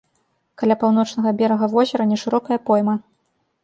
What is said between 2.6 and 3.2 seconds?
пойма.